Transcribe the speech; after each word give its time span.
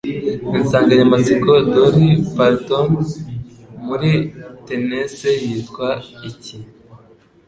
Insanganyamatsiko 0.59 1.47
ya 1.57 1.63
Dolly 1.73 2.09
Parton 2.35 2.87
muri 3.85 4.09
Tennessee 4.65 5.41
yitwa 5.51 5.89
iki? 6.29 6.55